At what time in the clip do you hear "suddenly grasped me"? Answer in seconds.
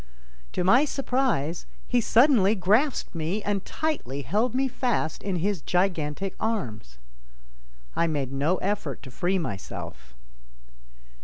2.01-3.43